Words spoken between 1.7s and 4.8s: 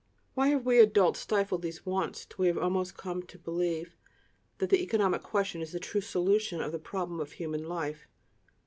wants till we have almost come to believe that